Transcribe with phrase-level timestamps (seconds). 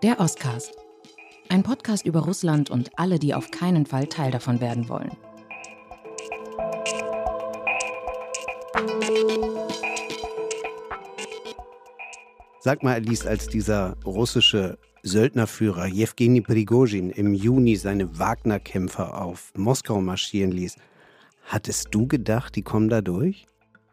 [0.00, 0.76] Der Oscast.
[1.48, 5.10] Ein Podcast über Russland und alle, die auf keinen Fall Teil davon werden wollen.
[12.60, 20.00] Sag mal, Alice, als dieser russische Söldnerführer Jewgeni Prigozhin im Juni seine Wagner-Kämpfer auf Moskau
[20.00, 20.76] marschieren ließ,
[21.46, 23.46] hattest du gedacht, die kommen da durch?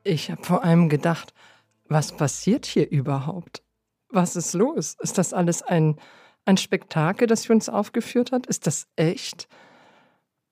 [0.03, 1.33] Ich habe vor allem gedacht,
[1.87, 3.64] was passiert hier überhaupt?
[4.15, 4.95] Was ist los?
[5.01, 5.97] Ist das alles ein,
[6.45, 8.45] ein Spektakel, das sie uns aufgeführt hat?
[8.47, 9.49] Ist das echt?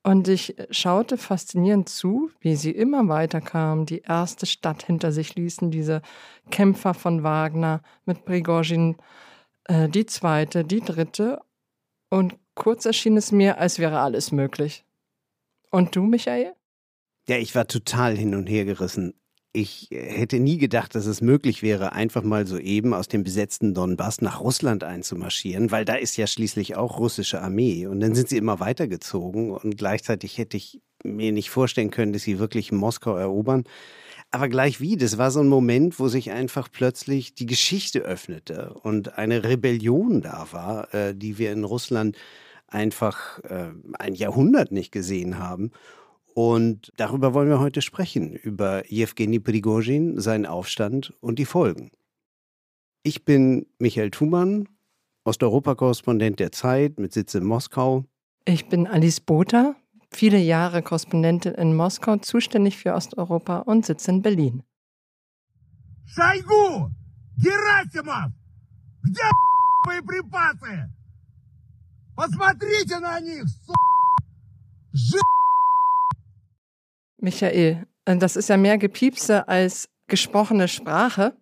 [0.04, 5.36] Und ich schaute faszinierend zu, wie sie immer weiter kamen, die erste Stadt hinter sich
[5.36, 6.02] ließen, diese
[6.52, 8.98] Kämpfer von Wagner mit Prigozhin,
[9.64, 11.40] äh, die zweite, die dritte.
[12.10, 14.84] Und kurz erschien es mir, als wäre alles möglich.
[15.72, 16.54] Und du, Michael?
[17.30, 19.14] Ja, ich war total hin und her gerissen
[19.56, 23.76] ich hätte nie gedacht, dass es möglich wäre, einfach mal so eben aus dem besetzten
[23.76, 27.86] Donbass nach Russland einzumarschieren, weil da ist ja schließlich auch russische Armee.
[27.86, 32.24] Und dann sind sie immer weitergezogen und gleichzeitig hätte ich mir nicht vorstellen können, dass
[32.24, 33.66] sie wirklich Moskau erobern.
[34.32, 38.74] Aber gleich wie, das war so ein Moment, wo sich einfach plötzlich die Geschichte öffnete
[38.82, 42.18] und eine Rebellion da war, äh, die wir in Russland
[42.68, 45.70] einfach äh, ein Jahrhundert nicht gesehen haben.
[46.35, 51.91] Und darüber wollen wir heute sprechen, über Jewgeni Prigozhin, seinen Aufstand und die Folgen.
[53.03, 54.69] Ich bin Michael Thumann,
[55.25, 58.05] Osteuropa-Korrespondent der Zeit mit Sitz in Moskau.
[58.45, 59.75] Ich bin Alice Botha,
[60.11, 64.63] viele Jahre Korrespondentin in Moskau, zuständig für Osteuropa und sitze in Berlin.
[66.07, 66.91] Шойгу!
[67.37, 68.33] Герасимов!
[69.03, 69.23] Где
[69.85, 70.91] боеприпасы?
[72.17, 73.45] Посмотрите на них,
[77.24, 81.36] Michael, das ist ja mehr Gepiepse als gesprochene Sprache.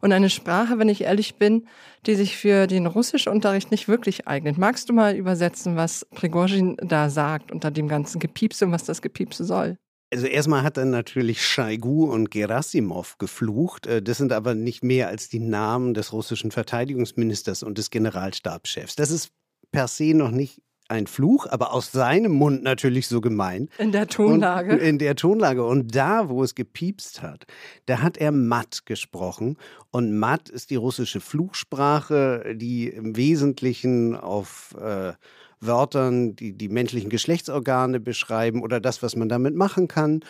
[0.00, 1.66] Und eine Sprache, wenn ich ehrlich bin,
[2.04, 4.58] die sich für den Russischunterricht nicht wirklich eignet.
[4.58, 9.00] Magst du mal übersetzen, was Prigozhin da sagt unter dem ganzen Gepiepse und was das
[9.00, 9.78] Gepiepse soll?
[10.12, 13.86] Also erstmal hat er natürlich Schaigu und Gerasimov geflucht.
[13.86, 18.96] Äh, das sind aber nicht mehr als die Namen des russischen Verteidigungsministers und des Generalstabschefs.
[18.96, 19.30] Das ist
[19.72, 20.60] per se noch nicht
[20.94, 23.68] ein Fluch, aber aus seinem Mund natürlich so gemein.
[23.78, 24.72] In der Tonlage.
[24.72, 25.64] Und in der Tonlage.
[25.64, 27.44] Und da, wo es gepiepst hat,
[27.86, 29.58] da hat er matt gesprochen.
[29.90, 35.12] Und matt ist die russische Fluchsprache, die im Wesentlichen auf äh,
[35.60, 40.20] Wörtern, die die menschlichen Geschlechtsorgane beschreiben oder das, was man damit machen kann.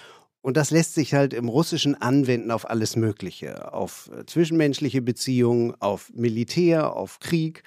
[0.40, 3.72] Und das lässt sich halt im Russischen anwenden auf alles Mögliche.
[3.72, 7.62] Auf äh, zwischenmenschliche Beziehungen, auf Militär, auf Krieg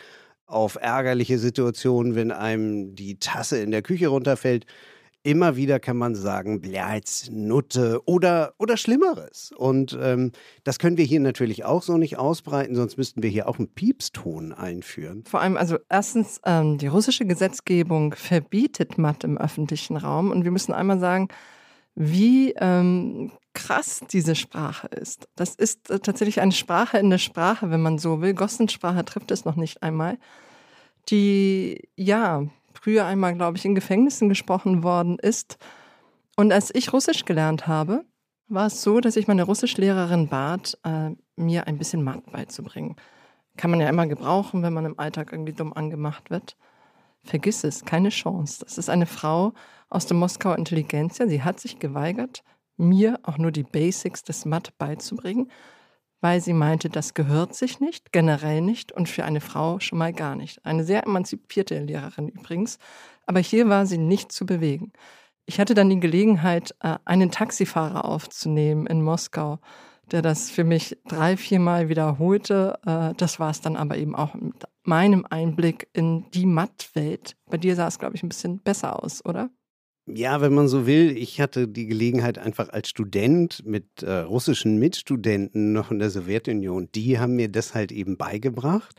[0.47, 4.65] auf ärgerliche Situationen, wenn einem die Tasse in der Küche runterfällt.
[5.23, 9.51] Immer wieder kann man sagen, Bleiz, Nutte oder, oder Schlimmeres.
[9.57, 10.31] Und ähm,
[10.63, 13.67] das können wir hier natürlich auch so nicht ausbreiten, sonst müssten wir hier auch einen
[13.67, 15.25] Piepston einführen.
[15.25, 20.31] Vor allem, also erstens, ähm, die russische Gesetzgebung verbietet Matt im öffentlichen Raum.
[20.31, 21.27] Und wir müssen einmal sagen,
[21.99, 25.27] wie ähm, krass diese Sprache ist.
[25.35, 28.35] Das ist äh, tatsächlich eine Sprache in der Sprache, wenn man so will.
[28.35, 30.19] Gossensprache trifft es noch nicht einmal.
[31.09, 32.43] Die, ja,
[32.75, 35.57] früher einmal, glaube ich, in Gefängnissen gesprochen worden ist.
[36.35, 38.05] Und als ich Russisch gelernt habe,
[38.47, 42.95] war es so, dass ich meine Russischlehrerin bat, äh, mir ein bisschen Mat beizubringen.
[43.57, 46.57] Kann man ja immer gebrauchen, wenn man im Alltag irgendwie dumm angemacht wird.
[47.27, 48.63] Vergiss es, keine Chance.
[48.63, 49.53] Das ist eine Frau
[49.89, 51.27] aus der Moskauer Intelligenzia.
[51.27, 52.43] Sie hat sich geweigert,
[52.77, 55.51] mir auch nur die Basics des Matt beizubringen,
[56.21, 60.13] weil sie meinte, das gehört sich nicht, generell nicht und für eine Frau schon mal
[60.13, 60.65] gar nicht.
[60.65, 62.79] Eine sehr emanzipierte Lehrerin übrigens,
[63.25, 64.93] aber hier war sie nicht zu bewegen.
[65.45, 69.59] Ich hatte dann die Gelegenheit, äh, einen Taxifahrer aufzunehmen in Moskau,
[70.11, 72.79] der das für mich drei, viermal wiederholte.
[72.85, 77.35] Äh, das war es dann aber eben auch mit meinem Einblick in die Matt-Welt.
[77.49, 79.49] Bei dir sah es, glaube ich, ein bisschen besser aus, oder?
[80.09, 84.77] Ja, wenn man so will, ich hatte die Gelegenheit einfach als Student mit äh, russischen
[84.77, 88.95] Mitstudenten noch in der Sowjetunion, die haben mir das halt eben beigebracht.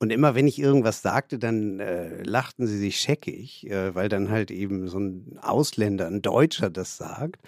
[0.00, 4.30] Und immer wenn ich irgendwas sagte, dann äh, lachten sie sich scheckig, äh, weil dann
[4.30, 7.42] halt eben so ein Ausländer, ein Deutscher das sagt.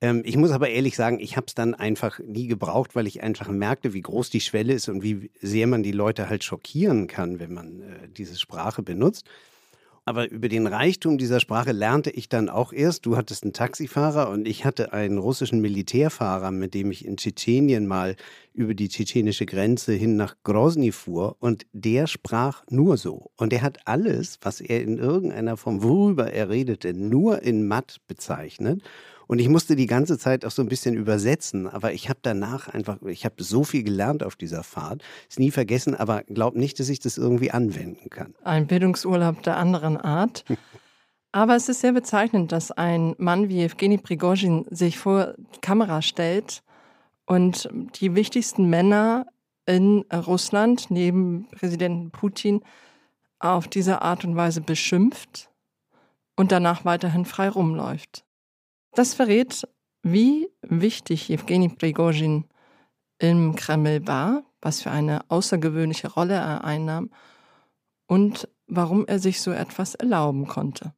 [0.00, 3.22] Ähm, ich muss aber ehrlich sagen, ich habe es dann einfach nie gebraucht, weil ich
[3.22, 7.06] einfach merkte, wie groß die Schwelle ist und wie sehr man die Leute halt schockieren
[7.06, 9.26] kann, wenn man äh, diese Sprache benutzt.
[10.06, 13.04] Aber über den Reichtum dieser Sprache lernte ich dann auch erst.
[13.04, 17.86] Du hattest einen Taxifahrer und ich hatte einen russischen Militärfahrer, mit dem ich in Tschetschenien
[17.86, 18.16] mal
[18.54, 21.36] über die tschetschenische Grenze hin nach Grozny fuhr.
[21.38, 23.30] Und der sprach nur so.
[23.36, 27.98] Und er hat alles, was er in irgendeiner Form, worüber er redete, nur in Matt
[28.08, 28.82] bezeichnet.
[29.30, 32.66] Und ich musste die ganze Zeit auch so ein bisschen übersetzen, aber ich habe danach
[32.66, 36.80] einfach, ich habe so viel gelernt auf dieser Fahrt, ist nie vergessen, aber glaub nicht,
[36.80, 38.34] dass ich das irgendwie anwenden kann.
[38.42, 40.44] Ein Bildungsurlaub der anderen Art.
[41.32, 46.02] Aber es ist sehr bezeichnend, dass ein Mann wie Evgeny Prigozhin sich vor die Kamera
[46.02, 46.64] stellt
[47.24, 47.68] und
[48.00, 49.26] die wichtigsten Männer
[49.64, 52.62] in Russland neben Präsident Putin
[53.38, 55.50] auf diese Art und Weise beschimpft
[56.34, 58.24] und danach weiterhin frei rumläuft.
[58.92, 59.66] Das verrät,
[60.02, 62.44] wie wichtig Evgeny Prigozhin
[63.18, 67.10] im Kreml war, was für eine außergewöhnliche Rolle er einnahm
[68.06, 70.94] und warum er sich so etwas erlauben konnte.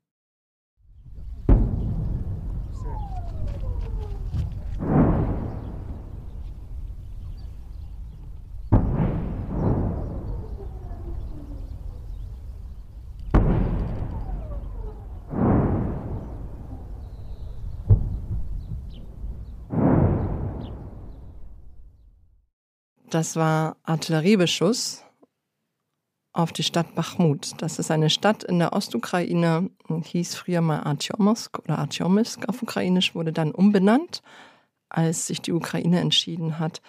[23.13, 25.05] Das war Artilleriebeschuss
[26.33, 27.51] auf die Stadt Bachmut.
[27.59, 29.69] Das ist eine Stadt in der Ostukraine,
[30.03, 34.23] hieß früher mal Artyomovsk oder Artyomisk auf Ukrainisch, wurde dann umbenannt,
[34.89, 36.81] als sich die Ukraine entschieden hat,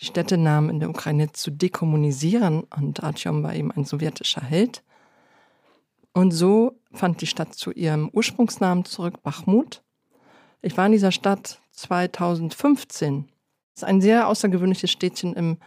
[0.00, 4.82] die Städtenamen in der Ukraine zu dekommunisieren und Artyom war eben ein sowjetischer Held.
[6.12, 9.84] Und so fand die Stadt zu ihrem Ursprungsnamen zurück, Bachmut.
[10.60, 13.28] Ich war in dieser Stadt 2015
[13.76, 15.58] es ist ein sehr außergewöhnliches Städtchen im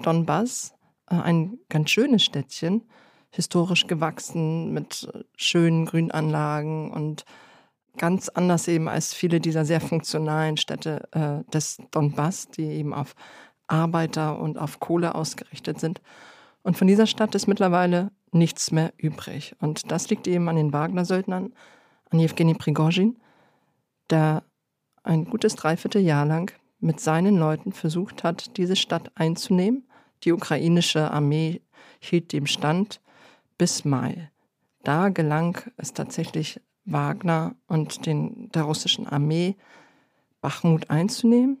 [0.00, 0.72] Donbass,
[1.10, 2.82] äh, ein ganz schönes Städtchen,
[3.30, 7.24] historisch gewachsen mit schönen Grünanlagen und
[7.96, 13.16] ganz anders eben als viele dieser sehr funktionalen Städte äh, des Donbass, die eben auf
[13.66, 16.00] Arbeiter und auf Kohle ausgerichtet sind.
[16.62, 19.56] Und von dieser Stadt ist mittlerweile nichts mehr übrig.
[19.58, 21.52] Und das liegt eben an den Wagner-Söldnern,
[22.10, 23.16] an Jewgeni Prigozhin,
[24.10, 24.44] der
[25.02, 26.52] ein gutes Dreivierteljahr lang
[26.84, 29.84] mit seinen Leuten versucht hat, diese Stadt einzunehmen.
[30.22, 31.62] Die ukrainische Armee
[31.98, 33.00] hielt dem Stand
[33.58, 34.30] bis Mai.
[34.82, 39.56] Da gelang es tatsächlich Wagner und den, der russischen Armee,
[40.42, 41.58] Bachmut einzunehmen.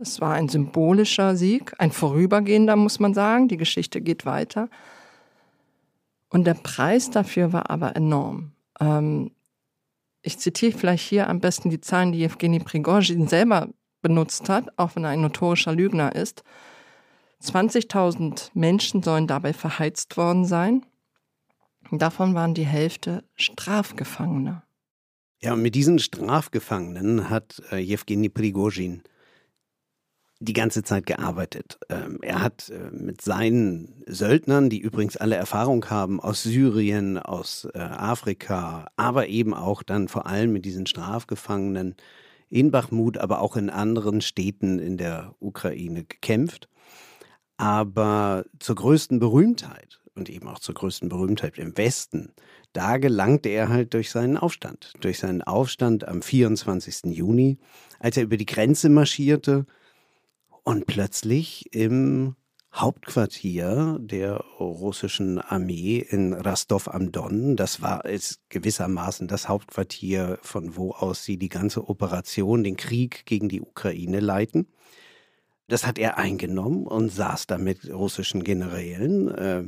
[0.00, 3.48] Es war ein symbolischer Sieg, ein vorübergehender, muss man sagen.
[3.48, 4.70] Die Geschichte geht weiter.
[6.30, 8.52] Und der Preis dafür war aber enorm.
[8.80, 9.32] Ähm,
[10.22, 13.68] ich zitiere vielleicht hier am besten die Zahlen, die Evgeny Prigozhin selber
[14.02, 16.42] benutzt hat, auch wenn er ein notorischer Lügner ist.
[17.42, 20.84] 20.000 Menschen sollen dabei verheizt worden sein.
[21.90, 24.62] Davon waren die Hälfte Strafgefangene.
[25.40, 29.02] Ja, und mit diesen Strafgefangenen hat äh, Jewgeni Prigozhin
[30.40, 31.78] die ganze Zeit gearbeitet.
[31.88, 37.66] Ähm, er hat äh, mit seinen Söldnern, die übrigens alle Erfahrung haben aus Syrien, aus
[37.74, 41.96] äh, Afrika, aber eben auch dann vor allem mit diesen Strafgefangenen
[42.50, 46.68] in Bachmut, aber auch in anderen Städten in der Ukraine gekämpft.
[47.56, 52.32] Aber zur größten Berühmtheit und eben auch zur größten Berühmtheit im Westen,
[52.72, 54.92] da gelangte er halt durch seinen Aufstand.
[55.00, 57.16] Durch seinen Aufstand am 24.
[57.16, 57.58] Juni,
[57.98, 59.66] als er über die Grenze marschierte
[60.64, 62.36] und plötzlich im
[62.74, 67.56] Hauptquartier der russischen Armee in Rostov am Don.
[67.56, 73.24] Das war es gewissermaßen das Hauptquartier, von wo aus sie die ganze Operation, den Krieg
[73.26, 74.68] gegen die Ukraine leiten.
[75.66, 79.64] Das hat er eingenommen und saß da mit russischen Generälen äh,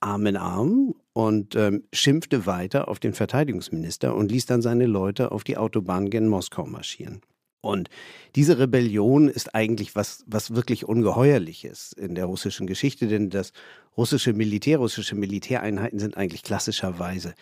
[0.00, 5.32] Arm in Arm und äh, schimpfte weiter auf den Verteidigungsminister und ließ dann seine Leute
[5.32, 7.20] auf die Autobahn gen Moskau marschieren.
[7.60, 7.90] Und
[8.36, 13.52] diese Rebellion ist eigentlich was, was wirklich Ungeheuerliches in der russischen Geschichte, denn das
[13.96, 17.34] russische Militär, russische Militäreinheiten sind eigentlich klassischerweise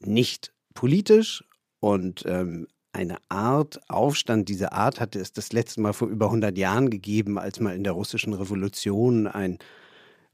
[0.00, 1.44] nicht politisch
[1.80, 6.56] und ähm, eine Art Aufstand dieser Art hatte es das letzte Mal vor über 100
[6.56, 9.58] Jahren gegeben, als mal in der russischen Revolution ein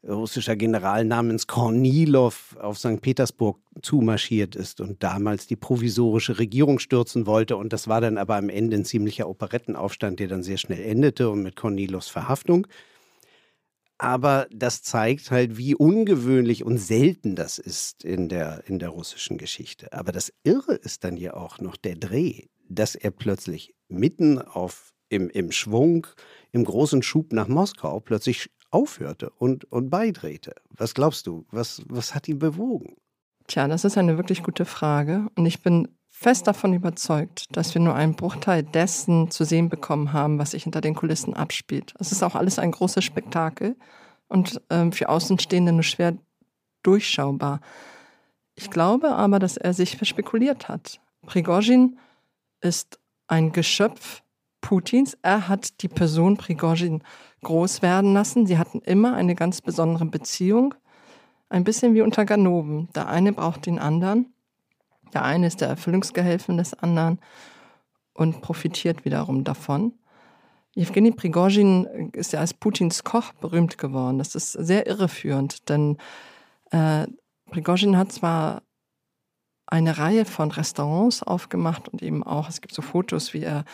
[0.07, 3.01] russischer General namens Kornilov auf St.
[3.01, 7.57] Petersburg zumarschiert ist und damals die provisorische Regierung stürzen wollte.
[7.57, 11.31] Und das war dann aber am Ende ein ziemlicher Operettenaufstand, der dann sehr schnell endete
[11.31, 12.67] und mit Kornilovs Verhaftung.
[13.99, 19.39] Aber das zeigt halt, wie ungewöhnlich und selten das ist in der, in der russischen
[19.39, 19.93] Geschichte.
[19.93, 24.93] Aber das Irre ist dann ja auch noch der Dreh, dass er plötzlich mitten auf,
[25.09, 26.09] im, im Schwung,
[26.51, 30.55] im großen Schub nach Moskau plötzlich aufhörte und, und beidrehte.
[30.71, 31.47] Was glaubst du?
[31.51, 32.97] Was, was hat ihn bewogen?
[33.47, 35.29] Tja, das ist eine wirklich gute Frage.
[35.37, 40.13] Und ich bin fest davon überzeugt, dass wir nur einen Bruchteil dessen zu sehen bekommen
[40.13, 41.95] haben, was sich hinter den Kulissen abspielt.
[41.99, 43.77] Es ist auch alles ein großes Spektakel
[44.29, 46.17] und ähm, für Außenstehende nur schwer
[46.83, 47.61] durchschaubar.
[48.55, 51.01] Ich glaube aber, dass er sich verspekuliert hat.
[51.27, 51.99] Prigozhin
[52.61, 54.23] ist ein Geschöpf
[54.61, 55.17] Putins.
[55.23, 57.03] Er hat die Person Prigozhin
[57.43, 58.47] groß werden lassen.
[58.47, 60.75] Sie hatten immer eine ganz besondere Beziehung.
[61.49, 62.89] Ein bisschen wie unter Ganoven.
[62.95, 64.33] Der eine braucht den anderen.
[65.13, 67.19] Der eine ist der Erfüllungsgehilfen des anderen
[68.15, 69.93] und profitiert wiederum davon.
[70.75, 74.19] Evgeny Prigozhin ist ja als Putins Koch berühmt geworden.
[74.19, 75.99] Das ist sehr irreführend, denn
[76.71, 77.07] äh,
[77.51, 78.63] Prigozhin hat zwar
[79.67, 83.65] eine Reihe von Restaurants aufgemacht und eben auch, es gibt so Fotos, wie er,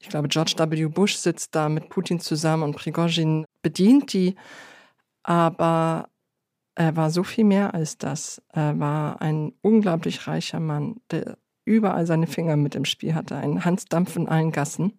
[0.00, 0.86] ich glaube, George W.
[0.86, 4.36] Bush sitzt da mit Putin zusammen und Prigozhin bedient die,
[5.22, 6.08] aber
[6.74, 8.40] er war so viel mehr als das.
[8.52, 13.64] Er war ein unglaublich reicher Mann, der überall seine Finger mit im Spiel hatte, ein
[13.64, 14.92] Hansdampf in allen Gassen,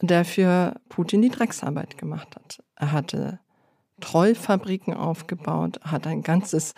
[0.00, 2.62] der für Putin die Drecksarbeit gemacht hat.
[2.76, 3.40] Er hatte
[4.00, 6.74] Trollfabriken aufgebaut, hat ein ganzes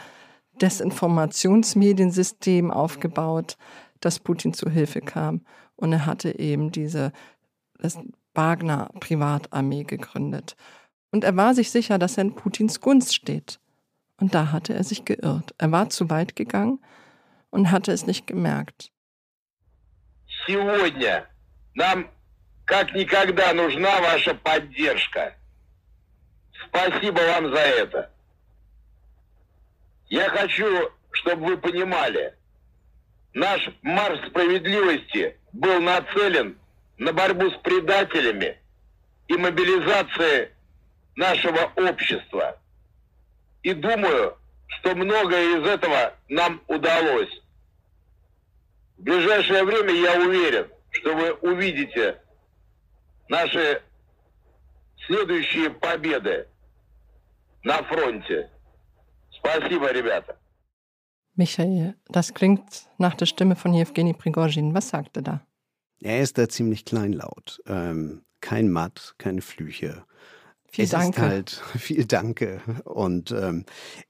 [0.60, 3.56] Desinformationsmediensystem aufgebaut,
[3.99, 5.45] das Putin zu Hilfe kam.
[5.75, 7.11] Und er hatte eben diese
[8.33, 10.55] Wagner Privatarmee gegründet.
[11.11, 13.59] Und er war sich sicher, dass er in Putins Gunst steht.
[14.19, 15.53] Und da hatte er sich geirrt.
[15.57, 16.79] Er war zu weit gegangen
[17.49, 18.91] und hatte es nicht gemerkt.
[20.47, 21.27] Сегодня
[21.75, 22.09] нам
[22.65, 25.35] как никогда нужна ваша поддержка.
[26.67, 28.09] Спасибо вам за это.
[30.09, 32.35] Я хочу, чтобы вы понимали,
[33.38, 36.58] наш марш справедливости был нацелен
[36.98, 38.58] на борьбу с предателями
[39.28, 40.50] и мобилизации
[41.14, 42.58] нашего общества.
[43.62, 47.30] И думаю, что многое из этого нам удалось.
[48.96, 52.20] В ближайшее время я уверен, что вы увидите
[53.28, 53.80] наши
[55.06, 56.48] следующие победы
[57.62, 58.50] на фронте.
[59.30, 60.36] Спасибо, ребята.
[61.38, 64.74] Michael, das klingt nach der Stimme von Jewgeni Prigozhin.
[64.74, 65.46] Was sagt er da?
[66.00, 67.62] Er ist da ziemlich kleinlaut.
[67.66, 70.04] Ähm, kein Matt, keine Flüche.
[70.68, 71.20] Viel es Danke.
[71.20, 72.60] Ist halt viel Danke.
[72.84, 73.64] Und ähm,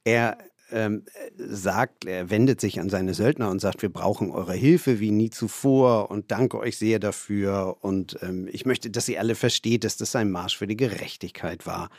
[0.04, 0.38] er
[0.70, 1.04] ähm,
[1.36, 5.28] sagt, er wendet sich an seine Söldner und sagt, wir brauchen eure Hilfe wie nie
[5.28, 7.76] zuvor und danke euch sehr dafür.
[7.82, 11.66] Und ähm, ich möchte, dass ihr alle versteht, dass das ein Marsch für die Gerechtigkeit
[11.66, 11.90] war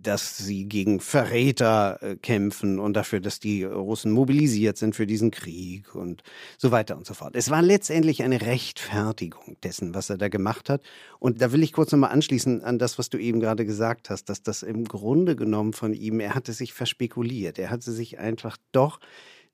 [0.00, 5.32] dass sie gegen Verräter äh, kämpfen und dafür, dass die Russen mobilisiert sind für diesen
[5.32, 6.22] Krieg und
[6.56, 7.34] so weiter und so fort.
[7.34, 10.82] Es war letztendlich eine Rechtfertigung dessen, was er da gemacht hat.
[11.18, 14.28] Und da will ich kurz nochmal anschließen an das, was du eben gerade gesagt hast,
[14.28, 17.58] dass das im Grunde genommen von ihm, er hatte sich verspekuliert.
[17.58, 19.00] Er hatte sich einfach doch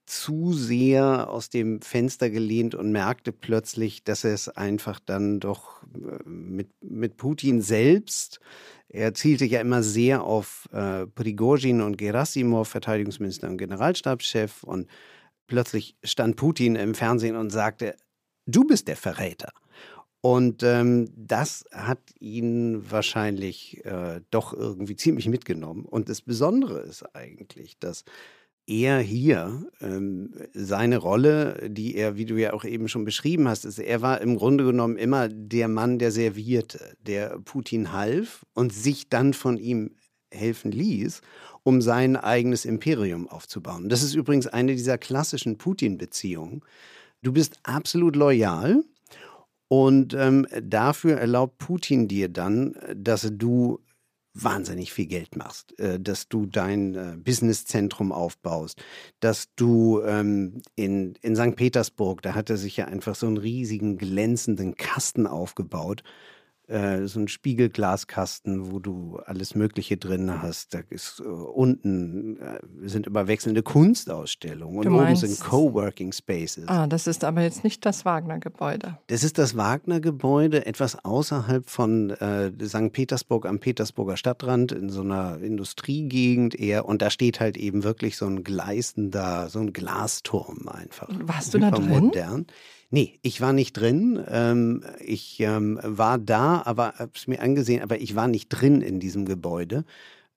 [0.07, 5.83] zu sehr aus dem Fenster gelehnt und merkte plötzlich, dass er es einfach dann doch
[5.95, 8.41] äh, mit, mit Putin selbst
[8.95, 14.63] er zielte ja immer sehr auf äh, Prigozhin und Gerasimov, Verteidigungsminister und Generalstabschef.
[14.63, 14.89] Und
[15.49, 17.97] plötzlich stand Putin im Fernsehen und sagte,
[18.47, 19.53] du bist der Verräter.
[20.21, 25.85] Und ähm, das hat ihn wahrscheinlich äh, doch irgendwie ziemlich mitgenommen.
[25.85, 28.05] Und das Besondere ist eigentlich, dass
[28.67, 33.65] er hier ähm, seine Rolle, die er, wie du ja auch eben schon beschrieben hast,
[33.65, 38.73] ist, er war im Grunde genommen immer der Mann, der servierte, der Putin half und
[38.73, 39.97] sich dann von ihm
[40.31, 41.21] helfen ließ,
[41.63, 43.89] um sein eigenes Imperium aufzubauen.
[43.89, 46.63] Das ist übrigens eine dieser klassischen Putin-Beziehungen.
[47.23, 48.83] Du bist absolut loyal
[49.69, 53.81] und ähm, dafür erlaubt Putin dir dann, dass du
[54.35, 58.83] wahnsinnig viel Geld machst, äh, dass du dein äh, Businesszentrum aufbaust,
[59.21, 61.57] dass du ähm, in, in St.
[61.57, 66.03] Petersburg, da hat er sich ja einfach so einen riesigen glänzenden Kasten aufgebaut,
[66.67, 70.75] äh, so ein Spiegelglaskasten, wo du alles Mögliche drin hast.
[70.75, 76.13] Da ist äh, unten äh, sind immer wechselnde Kunstausstellungen und Du oben meinst- sind Coworking
[76.13, 76.67] Spaces.
[76.69, 78.99] Ah, das ist aber jetzt nicht das Wagner-Gebäude.
[79.09, 82.93] Das ist das Wagner-Gebäude, etwas außerhalb von äh, St.
[82.93, 86.87] Petersburg am Petersburger Stadtrand, in so einer Industriegegend eher.
[86.87, 91.09] Und da steht halt eben wirklich so ein gleißender, so ein Glasturm einfach.
[91.25, 91.85] Warst du da drin?
[91.91, 92.47] Hypermodern.
[92.95, 94.25] Nee, ich war nicht drin.
[94.29, 98.83] Ähm, ich ähm, war da, aber habe es mir angesehen, aber ich war nicht drin
[98.83, 99.85] in diesem Gebäude.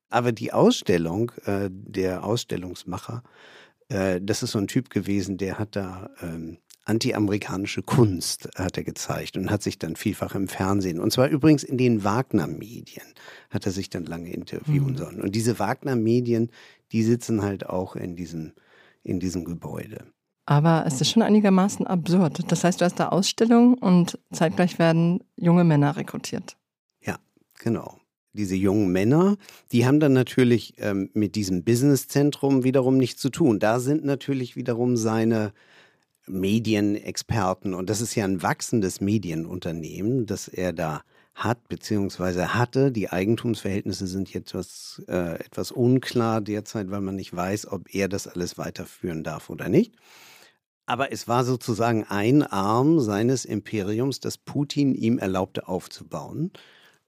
[0.09, 3.21] Aber die Ausstellung, äh, der Ausstellungsmacher,
[3.89, 8.83] äh, das ist so ein Typ gewesen, der hat da ähm, anti-amerikanische Kunst hat er
[8.83, 13.05] gezeigt und hat sich dann vielfach im Fernsehen, und zwar übrigens in den Wagner-Medien,
[13.51, 14.97] hat er sich dann lange interviewen Mhm.
[14.97, 15.21] sollen.
[15.21, 16.49] Und diese Wagner-Medien,
[16.91, 18.53] die sitzen halt auch in diesem,
[19.03, 20.05] in diesem Gebäude.
[20.49, 22.39] Aber es ist schon einigermaßen absurd.
[22.49, 26.55] Das heißt, du hast da Ausstellungen und zeitgleich werden junge Männer rekrutiert.
[27.01, 27.17] Ja,
[27.59, 27.99] genau.
[28.31, 29.35] Diese jungen Männer,
[29.73, 33.59] die haben dann natürlich ähm, mit diesem Businesszentrum wiederum nichts zu tun.
[33.59, 35.51] Da sind natürlich wiederum seine
[36.27, 37.73] Medienexperten.
[37.73, 41.01] Und das ist ja ein wachsendes Medienunternehmen, das er da
[41.35, 42.93] hat beziehungsweise hatte.
[42.93, 48.07] Die Eigentumsverhältnisse sind jetzt etwas, äh, etwas unklar derzeit, weil man nicht weiß, ob er
[48.07, 49.93] das alles weiterführen darf oder nicht.
[50.87, 56.51] Aber es war sozusagen ein Arm seines Imperiums, das Putin ihm erlaubte aufzubauen.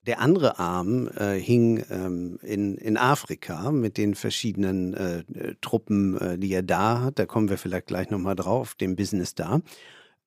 [0.05, 5.24] Der andere Arm äh, hing ähm, in, in Afrika mit den verschiedenen äh,
[5.62, 7.19] Truppen, äh, die er da hat.
[7.19, 9.62] Da kommen wir vielleicht gleich nochmal drauf, dem Business da.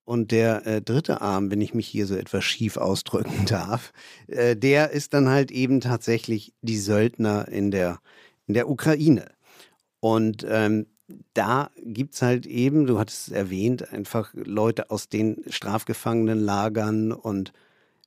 [0.03, 3.93] Und der äh, dritte Arm, wenn ich mich hier so etwas schief ausdrücken darf,
[4.27, 7.99] äh, der ist dann halt eben tatsächlich die Söldner in der,
[8.47, 9.29] in der Ukraine.
[9.99, 10.87] Und ähm,
[11.33, 17.53] da gibt es halt eben, du hattest es erwähnt, einfach Leute aus den Strafgefangenenlagern und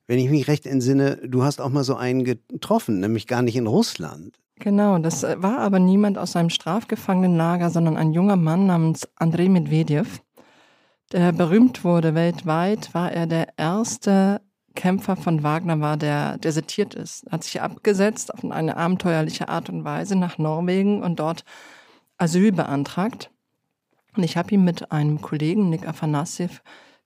[0.06, 3.56] wenn ich mich recht entsinne, du hast auch mal so einen getroffen, nämlich gar nicht
[3.56, 4.38] in Russland.
[4.58, 9.48] Genau, das äh, war aber niemand aus einem Strafgefangenenlager, sondern ein junger Mann namens Andrei
[9.48, 10.22] Medvedev,
[11.12, 14.40] der berühmt wurde weltweit, war er der erste
[14.74, 17.24] Kämpfer von Wagner war, der desertiert ist.
[17.26, 21.44] Er hat sich abgesetzt auf eine abenteuerliche Art und Weise nach Norwegen und dort
[22.18, 23.30] Asyl beantragt.
[24.16, 26.62] Und ich habe ihn mit einem Kollegen, Nick Afanasyev,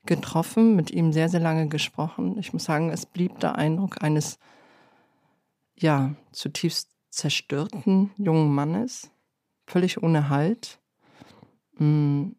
[0.06, 2.38] getroffen, mit ihm sehr, sehr lange gesprochen.
[2.38, 4.38] Ich muss sagen, es blieb der Eindruck eines,
[5.76, 9.10] ja, zutiefst zerstörten jungen Mannes,
[9.66, 10.78] völlig ohne Halt,
[11.78, 12.36] mh, mm,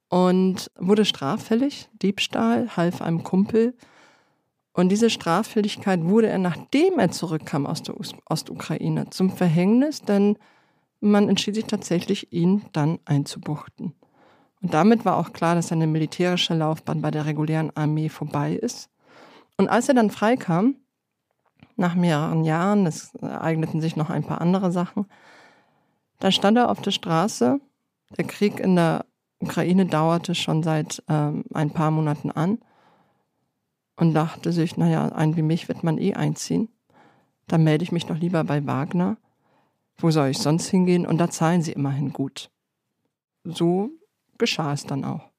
[0.08, 3.74] und wurde straffällig, Diebstahl, half einem Kumpel.
[4.72, 7.96] Und diese Straffälligkeit wurde er, nachdem er zurückkam aus der
[8.26, 10.38] Ostukraine, zum Verhängnis, denn
[11.00, 13.94] man entschied sich tatsächlich, ihn dann einzubuchten.
[14.60, 18.90] Und damit war auch klar, dass seine militärische Laufbahn bei der regulären Armee vorbei ist.
[19.56, 20.76] Und als er dann freikam,
[21.78, 25.06] nach mehreren Jahren, es ereigneten sich noch ein paar andere Sachen,
[26.18, 27.60] da stand er auf der Straße.
[28.16, 29.06] Der Krieg in der
[29.40, 32.58] Ukraine dauerte schon seit ähm, ein paar Monaten an
[33.96, 36.68] und dachte sich, naja, einen wie mich wird man eh einziehen.
[37.46, 39.16] Da melde ich mich doch lieber bei Wagner.
[39.98, 41.06] Wo soll ich sonst hingehen?
[41.06, 42.50] Und da zahlen sie immerhin gut.
[43.44, 43.90] So
[44.38, 45.30] geschah es dann auch.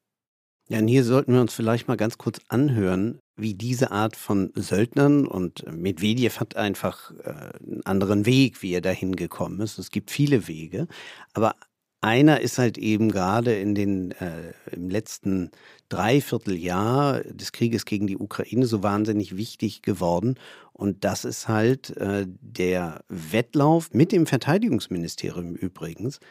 [0.70, 4.52] Ja, und hier sollten wir uns vielleicht mal ganz kurz anhören, wie diese Art von
[4.56, 7.30] Söldnern und Medvedev hat einfach äh,
[7.66, 9.80] einen anderen Weg, wie er dahin gekommen ist.
[9.80, 10.88] Es gibt viele Wege,
[11.34, 11.56] aber
[12.02, 15.52] einer ist halt eben gerade in den äh, im letzten
[15.90, 20.36] Dreivierteljahr des Krieges gegen die Ukraine so wahnsinnig wichtig geworden
[20.72, 26.22] und das ist halt äh, der Wettlauf mit dem Verteidigungsministerium übrigens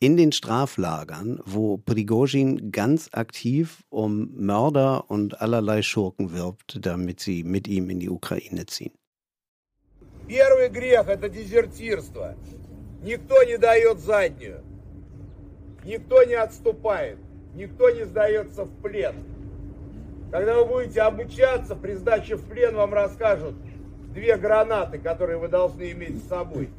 [0.00, 7.44] in den Straflagern, wo Prigozhin ganz aktiv um Mörder und allerlei Schurken wirbt, damit sie
[7.44, 8.92] mit ihm in die Ukraine ziehen.
[10.26, 12.34] Первый грех– это дезертирство.
[13.02, 14.62] Никто не дает заднюю.
[15.84, 17.18] Никто не отступает.
[17.54, 19.16] Никто не сдается в плен.
[20.30, 23.56] Когда вы будете обучаться, при сдаче в плен вам расскажут
[24.14, 26.70] две гранаты, которые вы должны иметь с собой.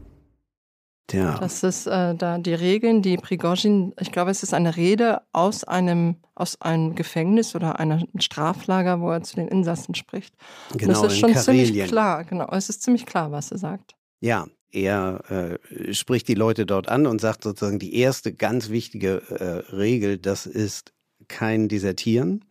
[1.12, 1.38] Ja.
[1.40, 5.64] Das ist äh, da die Regeln, die Prigozhin, ich glaube, es ist eine Rede aus
[5.64, 10.36] einem, aus einem Gefängnis oder einem Straflager, wo er zu den Insassen spricht.
[10.78, 11.66] Genau, Und es ist schon Karelien.
[11.66, 12.48] ziemlich klar, genau.
[12.52, 13.96] Es ist ziemlich klar, was er sagt.
[14.22, 19.22] Ja, er äh, spricht die Leute dort an und sagt sozusagen, die erste ganz wichtige
[19.30, 20.94] äh, Regel, das ist
[21.28, 22.46] kein Desertieren.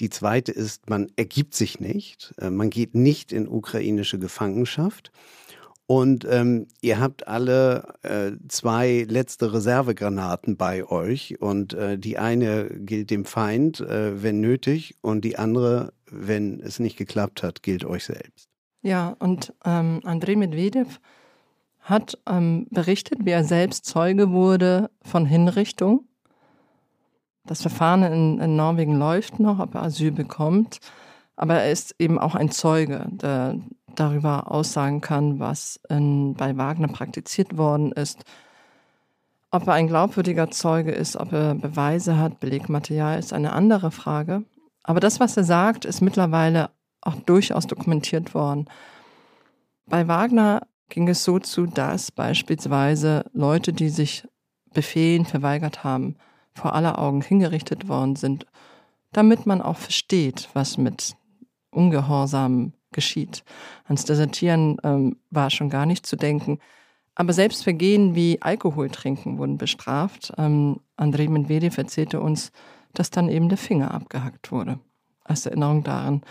[0.00, 5.10] Die zweite ist, man ergibt sich nicht, äh, man geht nicht in ukrainische Gefangenschaft.
[5.86, 12.68] Und ähm, ihr habt alle äh, zwei letzte Reservegranaten bei euch und äh, die eine
[12.68, 17.84] gilt dem Feind, äh, wenn nötig, und die andere, wenn es nicht geklappt hat, gilt
[17.84, 18.48] euch selbst.
[18.82, 21.00] Ja, und ähm, Andrei Medvedev
[21.80, 26.08] hat ähm, berichtet, wie er selbst Zeuge wurde von Hinrichtung.
[27.44, 30.80] Das Verfahren in, in Norwegen läuft noch, ob er Asyl bekommt.
[31.36, 33.60] Aber er ist eben auch ein Zeuge, der
[34.00, 38.24] darüber aussagen kann, was in, bei Wagner praktiziert worden ist.
[39.50, 44.44] Ob er ein glaubwürdiger Zeuge ist, ob er Beweise hat, Belegmaterial, ist eine andere Frage.
[44.82, 48.66] Aber das, was er sagt, ist mittlerweile auch durchaus dokumentiert worden.
[49.86, 54.26] Bei Wagner ging es so zu, dass beispielsweise Leute, die sich
[54.74, 56.16] Befehlen verweigert haben,
[56.54, 58.46] vor aller Augen hingerichtet worden sind,
[59.12, 61.16] damit man auch versteht, was mit
[61.70, 63.44] Ungehorsam geschieht.
[63.84, 66.58] Ans Desertieren ähm, war schon gar nicht zu denken.
[67.14, 70.32] Aber selbst Vergehen wie Alkohol trinken wurden bestraft.
[70.36, 72.50] Ähm, Andrei Medvedev erzählte uns,
[72.94, 74.80] dass dann eben der Finger abgehackt wurde.
[75.22, 76.22] Als Erinnerung daran,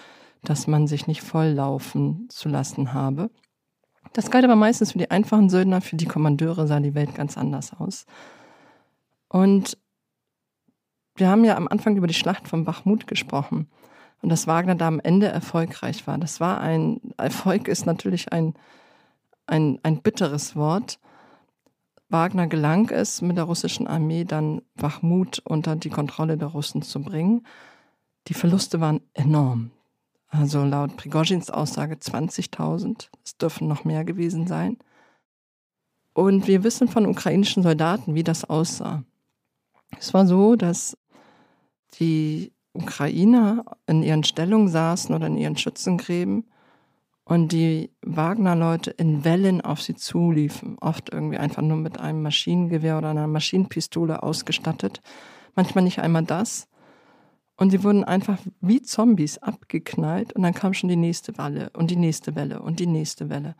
[0.43, 3.30] dass man sich nicht volllaufen zu lassen habe.
[4.13, 7.38] Das galt aber meistens für die einfachen Söldner, für die Kommandeure sah die Welt ganz
[7.38, 8.06] anders aus.
[9.30, 9.78] Und
[11.15, 13.67] wir haben ja am Anfang über die Schlacht von Bachmut gesprochen
[14.26, 16.18] und dass Wagner da am Ende erfolgreich war.
[16.18, 18.56] Das war ein, Erfolg ist natürlich ein,
[19.46, 20.98] ein, ein bitteres Wort.
[22.10, 27.04] Wagner gelang es, mit der russischen Armee dann Bachmut unter die Kontrolle der Russen zu
[27.04, 27.46] bringen.
[28.28, 29.70] Die Verluste waren enorm.
[30.30, 33.10] Also laut Prigozhins Aussage 20.000.
[33.24, 34.80] Es dürfen noch mehr gewesen sein.
[36.16, 39.04] Und wir wissen von ukrainischen Soldaten, wie das aussah.
[40.00, 40.98] Es war so, dass
[42.00, 46.46] die Ukrainer in ihren Stellungen saßen oder in ihren Schützengräben
[47.24, 50.78] und die Wagner-Leute in Wellen auf sie zuliefen.
[50.80, 55.02] Oft irgendwie einfach nur mit einem Maschinengewehr oder einer Maschinenpistole ausgestattet.
[55.56, 56.68] Manchmal nicht einmal das.
[57.58, 61.90] Und sie wurden einfach wie Zombies abgeknallt und dann kam schon die nächste Welle und
[61.90, 63.56] die nächste Welle und die nächste Welle.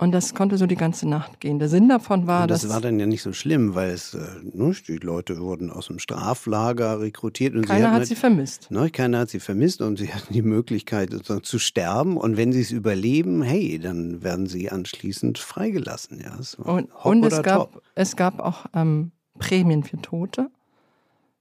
[0.00, 1.58] Und das konnte so die ganze Nacht gehen.
[1.58, 4.20] Der Sinn davon war, das dass war dann ja nicht so schlimm, weil es, äh,
[4.44, 8.14] ne, die Leute wurden aus dem Straflager rekrutiert und sie keiner hatten hat halt- sie
[8.14, 8.70] vermisst.
[8.70, 12.16] Ne, keiner hat sie vermisst und sie hatten die Möglichkeit sozusagen zu sterben.
[12.16, 16.20] Und wenn sie es überleben, hey, dann werden sie anschließend freigelassen.
[16.22, 17.82] Ja, es war Und, und es, gab, top.
[17.96, 20.48] es gab auch ähm, Prämien für Tote.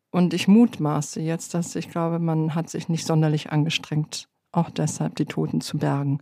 [0.10, 5.16] Und ich mutmaße jetzt, dass ich glaube, man hat sich nicht sonderlich angestrengt, auch deshalb
[5.18, 6.22] die Toten zu bergen,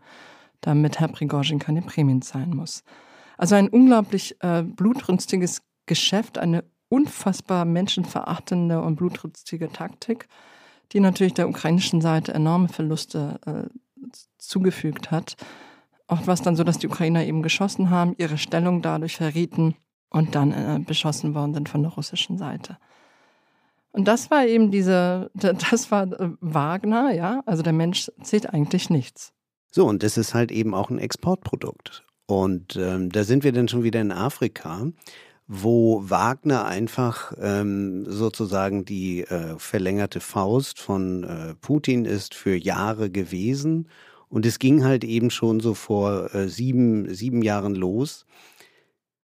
[0.66, 2.84] damit Herr Prigozhin keine Prämien zahlen muss.
[3.38, 10.28] Also ein unglaublich äh, blutrünstiges Geschäft, eine unfassbar menschenverachtende und blutrünstige Taktik,
[10.92, 15.36] die natürlich der ukrainischen Seite enorme Verluste äh, zugefügt hat.
[16.08, 19.76] Auch was dann so, dass die Ukrainer eben geschossen haben, ihre Stellung dadurch verrieten
[20.10, 22.78] und dann äh, beschossen worden sind von der russischen Seite.
[23.92, 27.44] Und das war eben diese, das war äh, Wagner, ja.
[27.46, 29.35] Also der Mensch zählt eigentlich nichts.
[29.76, 32.06] So, und das ist halt eben auch ein Exportprodukt.
[32.28, 34.88] Und ähm, da sind wir dann schon wieder in Afrika,
[35.48, 43.10] wo Wagner einfach ähm, sozusagen die äh, verlängerte Faust von äh, Putin ist für Jahre
[43.10, 43.90] gewesen.
[44.30, 48.26] Und es ging halt eben schon so vor äh, sieben, sieben Jahren los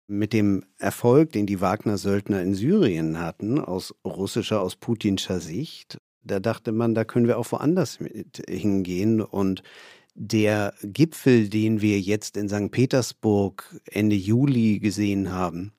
[0.06, 5.98] mit dem Erfolg, den die Wagner-Söldner in Syrien hatten, aus russischer, aus putinscher Sicht.
[6.22, 9.20] Da dachte man, da können wir auch woanders mit hingehen.
[9.20, 9.64] Und
[10.16, 12.70] der Gipfel, den wir jetzt in St.
[12.70, 15.72] Petersburg Ende Juli gesehen haben,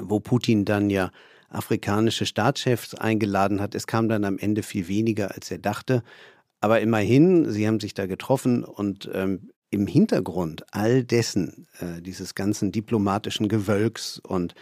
[0.00, 1.10] wo Putin dann ja
[1.50, 6.02] afrikanische Staatschefs eingeladen hat, es kam dann am Ende viel weniger, als er dachte.
[6.60, 12.34] Aber immerhin, sie haben sich da getroffen und ähm, im Hintergrund all dessen, äh, dieses
[12.34, 14.54] ganzen diplomatischen Gewölks und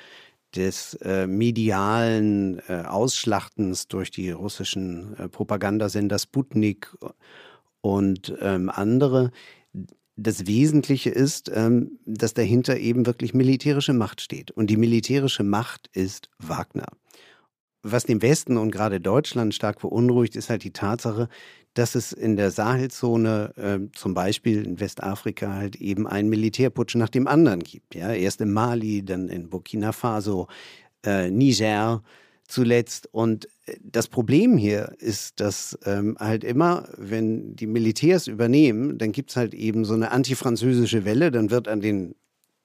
[0.54, 6.94] des äh, medialen äh, Ausschlachtens durch die russischen äh, Propagandasender Sputnik
[7.86, 9.30] und ähm, andere,
[10.16, 14.50] das Wesentliche ist, ähm, dass dahinter eben wirklich militärische Macht steht.
[14.50, 16.88] Und die militärische Macht ist Wagner.
[17.88, 21.28] was den Westen und gerade Deutschland stark beunruhigt, ist halt die Tatsache,
[21.74, 27.10] dass es in der Sahelzone, äh, zum Beispiel in Westafrika, halt eben einen Militärputsch nach
[27.10, 27.94] dem anderen gibt.
[27.94, 28.12] Ja?
[28.12, 30.48] Erst in Mali, dann in Burkina Faso,
[31.04, 32.02] äh, Niger
[32.48, 33.08] zuletzt.
[33.12, 39.12] Und äh, das Problem hier ist, dass ähm, halt immer, wenn die Militärs übernehmen, dann
[39.12, 42.14] gibt es halt eben so eine antifranzösische Welle, dann wird an den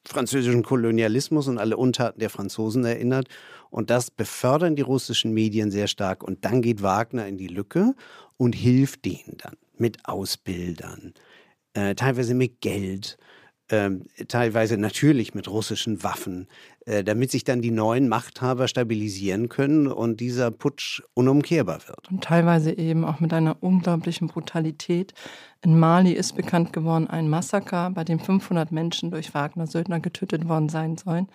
[0.05, 3.27] französischen Kolonialismus und alle Untaten der Franzosen erinnert.
[3.69, 6.23] Und das befördern die russischen Medien sehr stark.
[6.23, 7.93] Und dann geht Wagner in die Lücke
[8.37, 11.13] und hilft denen dann mit Ausbildern,
[11.73, 13.17] äh, teilweise mit Geld,
[13.71, 13.89] äh,
[14.27, 16.47] teilweise natürlich mit russischen Waffen,
[16.85, 22.11] äh, damit sich dann die neuen Machthaber stabilisieren können und dieser Putsch unumkehrbar wird.
[22.11, 25.13] Und teilweise eben auch mit einer unglaublichen Brutalität.
[25.61, 30.69] In Mali ist bekannt geworden ein Massaker, bei dem 500 Menschen durch Wagner-Söldner getötet worden
[30.69, 31.27] sein sollen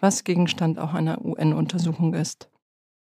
[0.00, 2.48] was Gegenstand auch einer UN-Untersuchung ist.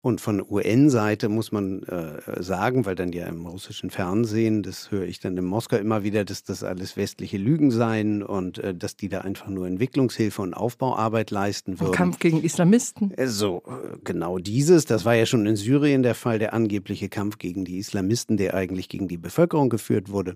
[0.06, 5.06] Und von UN-Seite muss man äh, sagen, weil dann ja im russischen Fernsehen, das höre
[5.06, 8.98] ich dann in Moskau immer wieder, dass das alles westliche Lügen seien und äh, dass
[8.98, 11.94] die da einfach nur Entwicklungshilfe und Aufbauarbeit leisten würden.
[11.94, 13.12] Kampf gegen Islamisten.
[13.12, 14.84] Äh, so, äh, genau dieses.
[14.84, 18.56] Das war ja schon in Syrien der Fall, der angebliche Kampf gegen die Islamisten, der
[18.56, 20.36] eigentlich gegen die Bevölkerung geführt wurde.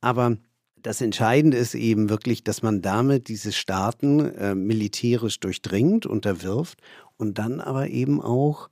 [0.00, 0.36] Aber
[0.76, 6.80] das Entscheidende ist eben wirklich, dass man damit diese Staaten äh, militärisch durchdringt, unterwirft
[7.16, 8.68] und dann aber eben auch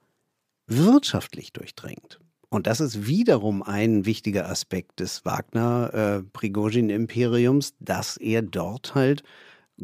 [0.66, 2.18] wirtschaftlich durchdringt.
[2.48, 9.24] Und das ist wiederum ein wichtiger Aspekt des Wagner-Prigozhin-Imperiums, äh, dass er dort halt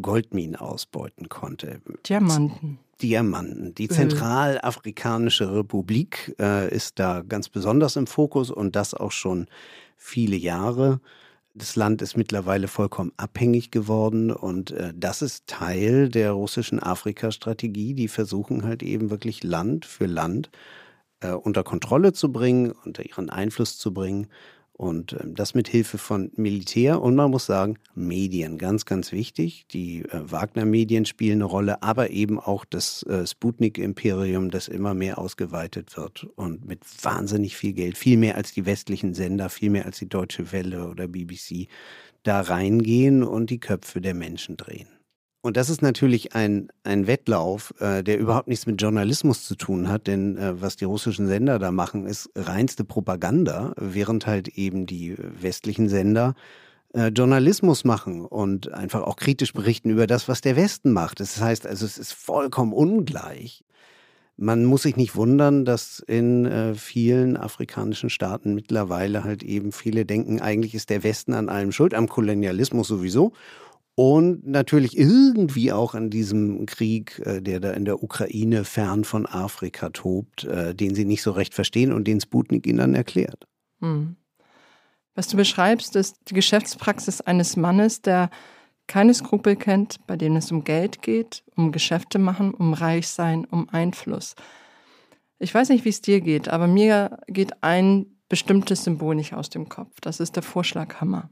[0.00, 1.80] Goldminen ausbeuten konnte.
[2.08, 2.78] Diamanten.
[3.02, 3.74] Diamanten.
[3.74, 9.48] Die Zentralafrikanische Republik äh, ist da ganz besonders im Fokus und das auch schon
[9.96, 11.00] viele Jahre.
[11.60, 17.92] Das Land ist mittlerweile vollkommen abhängig geworden und äh, das ist Teil der russischen Afrika-Strategie.
[17.92, 20.50] Die versuchen halt eben wirklich Land für Land
[21.20, 24.28] äh, unter Kontrolle zu bringen, unter ihren Einfluss zu bringen
[24.80, 29.66] und ähm, das mit Hilfe von Militär und man muss sagen, Medien, ganz, ganz wichtig.
[29.72, 35.18] Die äh, Wagner-Medien spielen eine Rolle, aber eben auch das äh, Sputnik-Imperium, das immer mehr
[35.18, 39.84] ausgeweitet wird und mit wahnsinnig viel Geld, viel mehr als die westlichen Sender, viel mehr
[39.84, 41.68] als die Deutsche Welle oder BBC,
[42.22, 44.88] da reingehen und die Köpfe der Menschen drehen.
[45.42, 49.88] Und das ist natürlich ein, ein Wettlauf, äh, der überhaupt nichts mit Journalismus zu tun
[49.88, 54.84] hat, denn äh, was die russischen Sender da machen, ist reinste Propaganda, während halt eben
[54.84, 56.34] die westlichen Sender
[56.92, 61.20] äh, Journalismus machen und einfach auch kritisch berichten über das, was der Westen macht.
[61.20, 63.64] Das heißt also, es ist vollkommen ungleich.
[64.36, 70.04] Man muss sich nicht wundern, dass in äh, vielen afrikanischen Staaten mittlerweile halt eben viele
[70.04, 73.32] denken, eigentlich ist der Westen an allem schuld, am Kolonialismus sowieso
[74.00, 79.26] und natürlich irgendwie auch an diesem Krieg, äh, der da in der Ukraine fern von
[79.26, 83.44] Afrika tobt, äh, den sie nicht so recht verstehen und den Sputnik ihnen dann erklärt.
[83.80, 84.16] Hm.
[85.14, 88.30] Was du beschreibst, ist die Geschäftspraxis eines Mannes, der
[88.86, 93.68] keine Skrupel kennt, bei dem es um Geld geht, um Geschäfte machen, um Reichsein, um
[93.68, 94.34] Einfluss.
[95.38, 99.50] Ich weiß nicht, wie es dir geht, aber mir geht ein bestimmtes Symbol nicht aus
[99.50, 100.00] dem Kopf.
[100.00, 101.28] Das ist der Vorschlaghammer.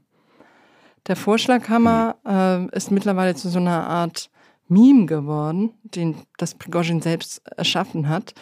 [1.07, 4.29] Der Vorschlaghammer äh, ist mittlerweile zu so einer Art
[4.67, 8.33] Meme geworden, den das Prigozhin selbst erschaffen hat.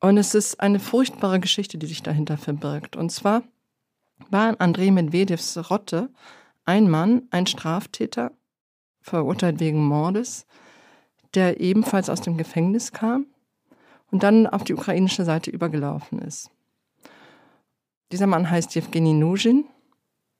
[0.00, 2.96] Und es ist eine furchtbare Geschichte, die sich dahinter verbirgt.
[2.96, 3.42] Und zwar
[4.30, 6.10] war Andrei Medvedevs Rotte
[6.64, 8.32] ein Mann, ein Straftäter,
[9.00, 10.46] verurteilt wegen Mordes,
[11.34, 13.26] der ebenfalls aus dem Gefängnis kam
[14.10, 16.50] und dann auf die ukrainische Seite übergelaufen ist.
[18.12, 19.64] Dieser Mann heißt Jewgeni Nuzhin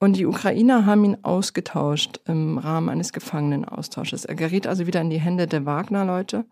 [0.03, 4.25] und die Ukrainer haben ihn ausgetauscht im Rahmen eines Gefangenenaustausches.
[4.25, 6.43] Er geriet also wieder in die Hände der Wagner-Leute.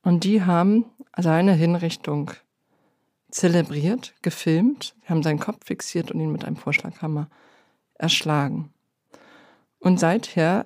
[0.00, 2.30] Und die haben seine Hinrichtung
[3.30, 7.28] zelebriert, gefilmt, haben seinen Kopf fixiert und ihn mit einem Vorschlaghammer
[7.96, 8.72] erschlagen.
[9.78, 10.64] Und seither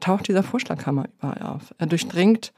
[0.00, 1.74] taucht dieser Vorschlaghammer überall auf.
[1.76, 2.54] Er durchdringt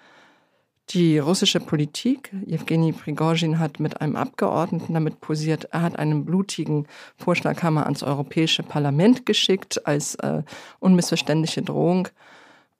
[0.90, 2.30] die russische Politik.
[2.46, 5.64] Jewgeni Prigozhin hat mit einem Abgeordneten damit posiert.
[5.72, 10.42] Er hat einen blutigen Vorschlaghammer ans Europäische Parlament geschickt als äh,
[10.80, 12.08] unmissverständliche Drohung.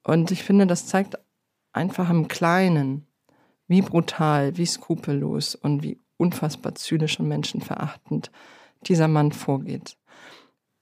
[0.03, 1.17] Und ich finde, das zeigt
[1.73, 3.07] einfach im Kleinen,
[3.67, 8.31] wie brutal, wie skrupellos und wie unfassbar zynisch und menschenverachtend
[8.83, 9.97] dieser Mann vorgeht.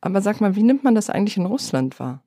[0.01, 2.21] Aber sag mal, wie nimmt man das eigentlich in Russland wahr?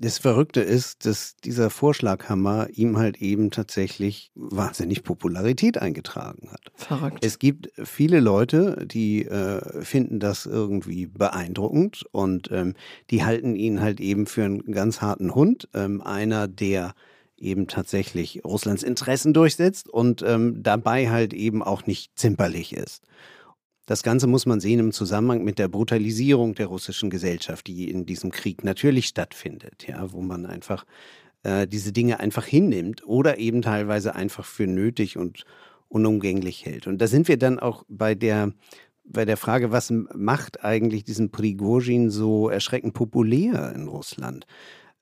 [0.00, 6.70] Das Verrückte ist, dass dieser Vorschlaghammer ihm halt eben tatsächlich wahnsinnig Popularität eingetragen hat.
[6.76, 7.18] Verrückt.
[7.24, 12.74] Es gibt viele Leute, die äh, finden das irgendwie beeindruckend und ähm,
[13.10, 15.68] die halten ihn halt eben für einen ganz harten Hund.
[15.74, 16.94] Ähm, einer, der
[17.36, 23.02] eben tatsächlich Russlands Interessen durchsetzt und ähm, dabei halt eben auch nicht zimperlich ist.
[23.88, 28.04] Das Ganze muss man sehen im Zusammenhang mit der Brutalisierung der russischen Gesellschaft, die in
[28.04, 30.84] diesem Krieg natürlich stattfindet, ja, wo man einfach
[31.42, 35.46] äh, diese Dinge einfach hinnimmt oder eben teilweise einfach für nötig und
[35.88, 36.86] unumgänglich hält.
[36.86, 38.52] Und da sind wir dann auch bei der
[39.04, 44.44] bei der Frage, was macht eigentlich diesen Prigozhin so erschreckend populär in Russland?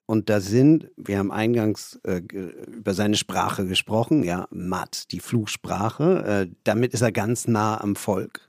[0.09, 2.23] Und da sind, wir haben eingangs äh,
[2.69, 7.97] über seine Sprache gesprochen, ja, Matt, die Fluchsprache, äh, damit ist er ganz nah am
[7.97, 8.46] Volk.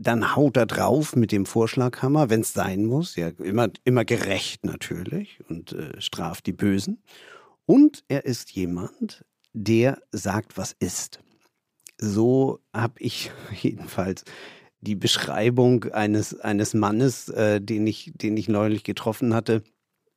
[0.00, 4.64] Dann haut er drauf mit dem Vorschlaghammer, wenn es sein muss, ja, immer, immer gerecht
[4.64, 7.02] natürlich und äh, straft die Bösen.
[7.66, 11.18] Und er ist jemand, der sagt, was ist.
[11.98, 14.24] So habe ich jedenfalls
[14.80, 19.64] die Beschreibung eines, eines Mannes, äh, den, ich, den ich neulich getroffen hatte,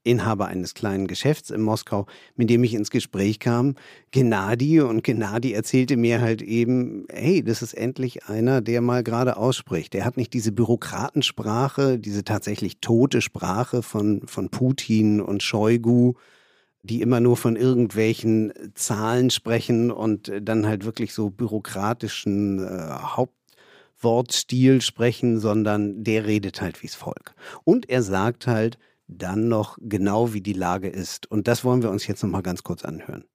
[0.03, 3.75] Inhaber eines kleinen Geschäfts in Moskau, mit dem ich ins Gespräch kam,
[4.11, 4.81] Gennadi.
[4.81, 9.93] Und Gennadi erzählte mir halt eben, hey, das ist endlich einer, der mal gerade ausspricht.
[9.93, 16.13] Der hat nicht diese Bürokratensprache, diese tatsächlich tote Sprache von, von Putin und Shoigu,
[16.83, 23.27] die immer nur von irgendwelchen Zahlen sprechen und dann halt wirklich so bürokratischen äh,
[24.01, 27.35] Hauptwortstil sprechen, sondern der redet halt wie's Volk.
[27.63, 28.79] Und er sagt halt,
[29.11, 31.29] dann noch genau, wie die Lage ist.
[31.29, 33.25] Und das wollen wir uns jetzt noch mal ganz kurz anhören.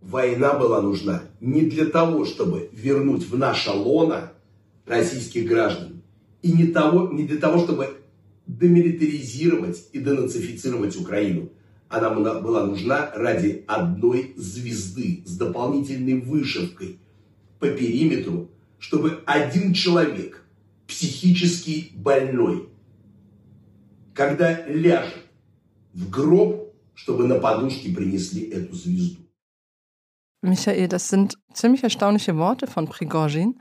[0.00, 4.32] Война была нужна не для того, чтобы вернуть в наше лоно
[4.86, 6.02] российских граждан,
[6.40, 8.00] и не, того, не для того, чтобы
[8.46, 11.50] демилитаризировать и денацифицировать Украину.
[11.90, 16.98] Она была нужна ради одной звезды с дополнительной вышивкой
[17.58, 20.42] по периметру, чтобы один человек,
[20.86, 22.69] психически больной,
[24.19, 25.25] когда ляжет
[25.93, 29.21] в гроб, чтобы на подушке принесли эту звезду.
[30.41, 33.59] Michael, das sind ziemlich erstaunliche Worte von Prigozhin.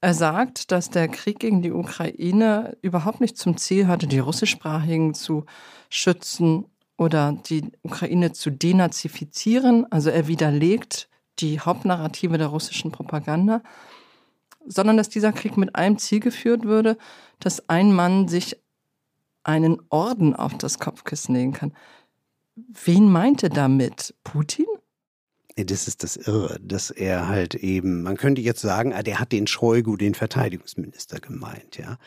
[0.00, 5.12] Er sagt, dass der Krieg gegen die Ukraine überhaupt nicht zum Ziel hatte, die russischsprachigen
[5.14, 5.44] zu
[5.90, 9.90] schützen oder die Ukraine zu denazifizieren.
[9.90, 11.08] Also er widerlegt
[11.40, 13.62] die Hauptnarrative der russischen Propaganda,
[14.64, 16.96] sondern dass dieser Krieg mit einem Ziel geführt würde,
[17.40, 18.56] dass ein Mann sich
[19.43, 21.73] einen Orden auf das Kopfkissen legen kann.
[22.55, 24.15] Wen meinte damit?
[24.23, 24.65] Putin?
[25.55, 29.31] Das ist das Irre, dass er halt eben, man könnte jetzt sagen, ah, der hat
[29.31, 31.97] den Scheugu, den Verteidigungsminister gemeint, ja.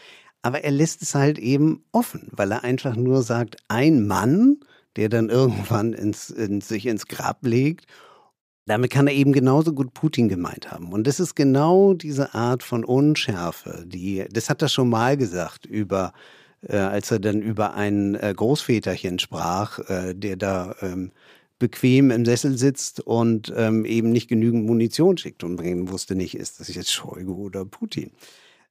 [0.42, 4.58] Aber er lässt es halt eben offen, weil er einfach nur sagt, ein Mann,
[4.96, 7.86] der dann irgendwann ins, in, sich ins Grab legt
[8.66, 10.92] damit kann er eben genauso gut Putin gemeint haben.
[10.92, 15.66] Und das ist genau diese Art von Unschärfe, die, das hat er schon mal gesagt
[15.66, 16.12] über
[16.62, 21.12] äh, als er dann über ein äh, Großväterchen sprach, äh, der da ähm,
[21.58, 26.36] bequem im Sessel sitzt und ähm, eben nicht genügend Munition schickt und bringen wusste nicht,
[26.36, 28.10] ist das jetzt Scheuge oder Putin.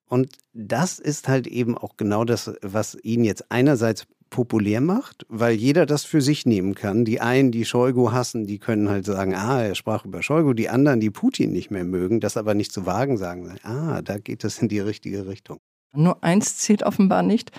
[0.07, 5.55] Und das ist halt eben auch genau das, was ihn jetzt einerseits populär macht, weil
[5.55, 7.05] jeder das für sich nehmen kann.
[7.05, 10.53] Die einen, die Scheugu hassen, die können halt sagen, ah, er sprach über Scheugu.
[10.53, 14.17] Die anderen, die Putin nicht mehr mögen, das aber nicht zu wagen, sagen, ah, da
[14.17, 15.59] geht es in die richtige Richtung.
[15.95, 17.51] Nur eins zählt offenbar nicht,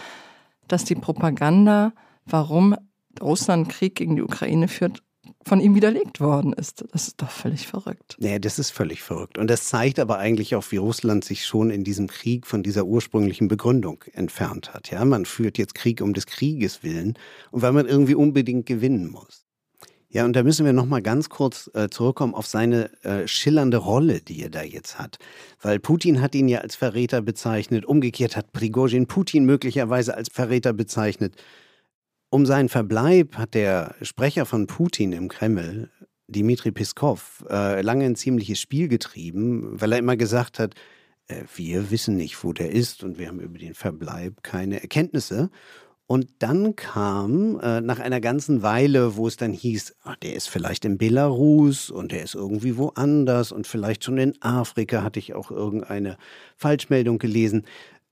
[0.68, 1.92] dass die Propaganda,
[2.24, 2.76] warum
[3.20, 5.02] Russland Krieg gegen die Ukraine führt,
[5.44, 6.84] von ihm widerlegt worden ist.
[6.92, 8.16] Das ist doch völlig verrückt.
[8.18, 9.38] Nee, das ist völlig verrückt.
[9.38, 12.84] Und das zeigt aber eigentlich auch, wie Russland sich schon in diesem Krieg von dieser
[12.84, 14.90] ursprünglichen Begründung entfernt hat.
[14.90, 17.14] Ja, man führt jetzt Krieg um des Krieges willen
[17.50, 19.45] und weil man irgendwie unbedingt gewinnen muss.
[20.16, 23.76] Ja, und da müssen wir noch mal ganz kurz äh, zurückkommen auf seine äh, schillernde
[23.76, 25.18] Rolle, die er da jetzt hat.
[25.60, 30.72] Weil Putin hat ihn ja als Verräter bezeichnet, umgekehrt hat Prigozhin Putin möglicherweise als Verräter
[30.72, 31.34] bezeichnet.
[32.30, 35.90] Um seinen Verbleib hat der Sprecher von Putin im Kreml,
[36.28, 40.72] Dmitri Piskov, äh, lange ein ziemliches Spiel getrieben, weil er immer gesagt hat,
[41.28, 45.50] äh, wir wissen nicht, wo der ist und wir haben über den Verbleib keine Erkenntnisse.
[46.08, 50.48] Und dann kam äh, nach einer ganzen Weile, wo es dann hieß, ach, der ist
[50.48, 55.34] vielleicht in Belarus und der ist irgendwie woanders und vielleicht schon in Afrika, hatte ich
[55.34, 56.16] auch irgendeine
[56.56, 57.64] Falschmeldung gelesen.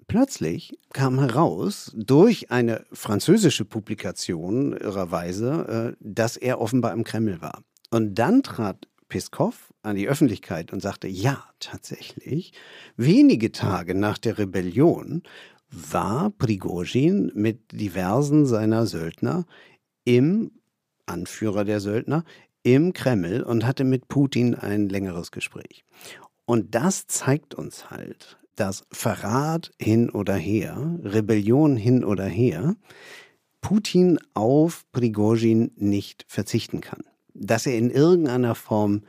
[0.08, 7.62] Plötzlich kam heraus durch eine französische Publikation irrerweise, äh, dass er offenbar im Kreml war.
[7.90, 12.52] Und dann trat Peskov an die Öffentlichkeit und sagte, ja, tatsächlich,
[12.96, 15.22] wenige Tage nach der Rebellion
[15.74, 19.46] war Prigozhin mit diversen seiner Söldner
[20.04, 20.52] im
[21.06, 22.24] Anführer der Söldner
[22.62, 25.84] im Kreml und hatte mit Putin ein längeres Gespräch.
[26.46, 32.76] Und das zeigt uns halt, dass Verrat hin oder her, Rebellion hin oder her,
[33.60, 37.02] Putin auf Prigozhin nicht verzichten kann.
[37.34, 39.02] dass er in irgendeiner Form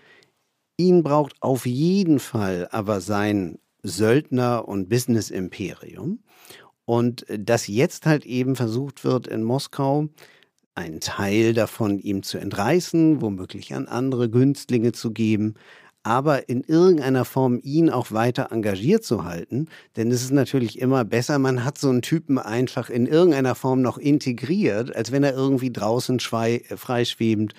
[0.77, 6.19] ihn braucht, auf jeden Fall aber sein Söldner- und Business-Imperium.
[6.85, 10.09] Und dass jetzt halt eben versucht wird in Moskau,
[10.75, 15.55] einen Teil davon ihm zu entreißen, womöglich an andere Günstlinge zu geben,
[16.03, 19.69] aber in irgendeiner Form ihn auch weiter engagiert zu halten.
[19.95, 23.81] Denn es ist natürlich immer besser, man hat so einen Typen einfach in irgendeiner Form
[23.81, 27.55] noch integriert, als wenn er irgendwie draußen freischwebend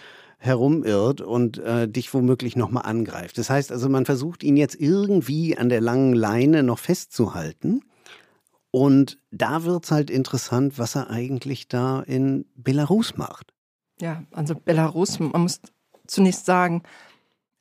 [0.47, 3.38] herumirrt und äh, dich womöglich nochmal angreift.
[3.38, 7.82] Das heißt also, man versucht ihn jetzt irgendwie an der langen Leine noch festzuhalten.
[8.70, 13.53] Und da wird es halt interessant, was er eigentlich da in Belarus macht.
[14.01, 15.61] Ja, also Belarus, man muss
[16.07, 16.82] zunächst sagen,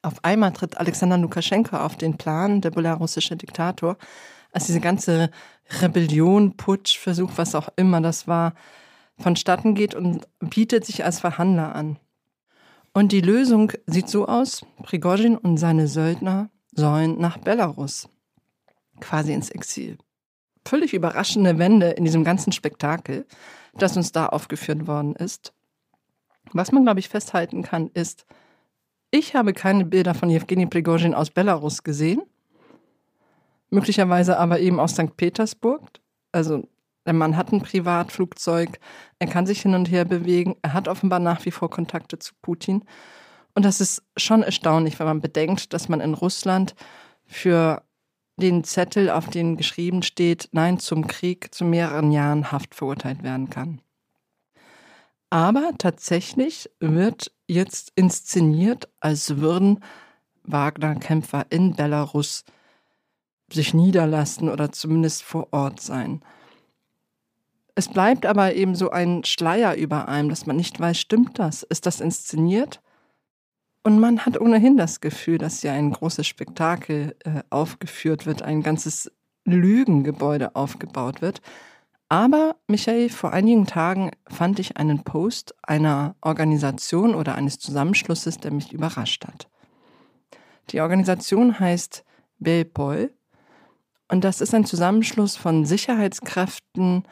[0.01, 3.97] auf einmal tritt Alexander Lukaschenko auf den Plan, der belarussische Diktator,
[4.51, 5.31] als diese ganze
[5.81, 8.53] Rebellion, Putsch, Versuch, was auch immer das war,
[9.17, 11.97] vonstatten geht und bietet sich als Verhandler an.
[12.95, 18.07] Und die Lösung sieht so aus, Prigozhin und seine Söldner sollen nach Belarus,
[19.01, 19.97] quasi ins Exil.
[20.65, 23.25] Völlig überraschende Wende in diesem ganzen Spektakel,
[23.73, 25.51] das uns da aufgeführt worden ist.
[26.53, 28.25] Was man, glaube ich, festhalten kann, ist,
[29.11, 32.21] ich habe keine Bilder von Jewgeni Prigozhin aus Belarus gesehen.
[33.71, 35.17] Möglicherweise aber eben aus St.
[35.17, 35.81] Petersburg.
[36.31, 36.65] Also
[37.05, 38.79] der Mann hat ein Privatflugzeug,
[39.19, 42.33] er kann sich hin und her bewegen, er hat offenbar nach wie vor Kontakte zu
[42.41, 42.83] Putin.
[43.53, 46.75] Und das ist schon erstaunlich, wenn man bedenkt, dass man in Russland
[47.25, 47.83] für
[48.37, 53.49] den Zettel, auf den geschrieben steht, Nein zum Krieg, zu mehreren Jahren Haft verurteilt werden
[53.49, 53.81] kann.
[55.29, 59.79] Aber tatsächlich wird jetzt inszeniert, als würden
[60.43, 62.43] Wagner-Kämpfer in Belarus
[63.51, 66.21] sich niederlassen oder zumindest vor Ort sein.
[67.75, 71.63] Es bleibt aber eben so ein Schleier über einem, dass man nicht weiß, stimmt das?
[71.63, 72.81] Ist das inszeniert?
[73.83, 78.63] Und man hat ohnehin das Gefühl, dass hier ein großes Spektakel äh, aufgeführt wird, ein
[78.63, 79.11] ganzes
[79.43, 81.41] Lügengebäude aufgebaut wird.
[82.07, 88.51] Aber, Michael, vor einigen Tagen fand ich einen Post einer Organisation oder eines Zusammenschlusses, der
[88.51, 89.49] mich überrascht hat.
[90.69, 92.05] Die Organisation heißt
[92.39, 93.13] Belpol
[94.07, 97.03] und das ist ein Zusammenschluss von Sicherheitskräften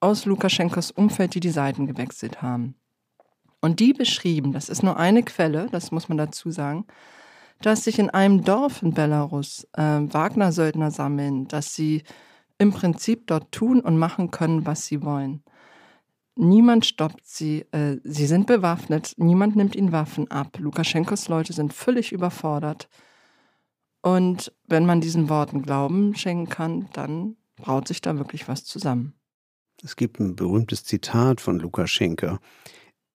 [0.00, 2.74] aus Lukaschenkos Umfeld, die die Seiten gewechselt haben.
[3.60, 6.86] Und die beschrieben, das ist nur eine Quelle, das muss man dazu sagen,
[7.60, 12.04] dass sich in einem Dorf in Belarus äh, Wagner-Söldner sammeln, dass sie
[12.58, 15.42] im Prinzip dort tun und machen können, was sie wollen.
[16.36, 20.56] Niemand stoppt sie, äh, sie sind bewaffnet, niemand nimmt ihnen Waffen ab.
[20.60, 22.88] Lukaschenkos Leute sind völlig überfordert.
[24.02, 29.17] Und wenn man diesen Worten Glauben schenken kann, dann braut sich da wirklich was zusammen.
[29.82, 32.38] Es gibt ein berühmtes Zitat von Lukaschenko.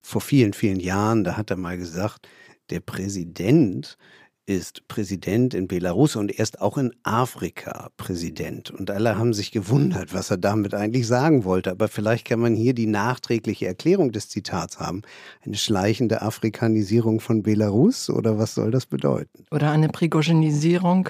[0.02, 2.28] Vor vielen, vielen Jahren, da hat er mal gesagt,
[2.70, 3.98] der Präsident
[4.46, 8.72] ist Präsident in Belarus und er ist auch in Afrika Präsident.
[8.72, 11.72] Und alle haben sich gewundert, was er damit eigentlich sagen wollte.
[11.72, 15.04] Aber vielleicht kann man hier die nachträgliche Erklärung des Zitats haben.
[15.46, 19.46] Eine schleichende Afrikanisierung von Belarus oder was soll das bedeuten?
[19.52, 21.10] Oder eine Prigozhinisierung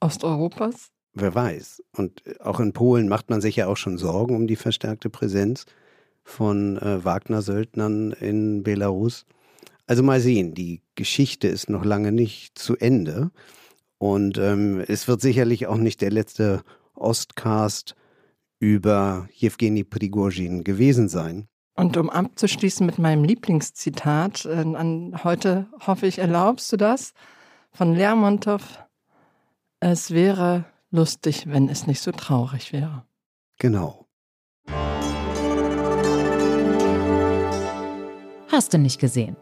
[0.00, 0.93] Osteuropas?
[1.14, 1.82] Wer weiß.
[1.96, 5.64] Und auch in Polen macht man sich ja auch schon Sorgen um die verstärkte Präsenz
[6.24, 9.24] von äh, Wagner-Söldnern in Belarus.
[9.86, 13.30] Also mal sehen, die Geschichte ist noch lange nicht zu Ende.
[13.98, 16.62] Und ähm, es wird sicherlich auch nicht der letzte
[16.94, 17.94] Ostcast
[18.58, 21.48] über Jewgeni Prigozhin gewesen sein.
[21.74, 27.12] Und um abzuschließen mit meinem Lieblingszitat, äh, an heute hoffe ich, erlaubst du das,
[27.72, 28.84] von Lermontov,
[29.80, 30.64] es wäre
[30.94, 33.04] lustig, wenn es nicht so traurig wäre.
[33.58, 34.06] Genau.
[38.48, 39.36] Hast du nicht gesehen?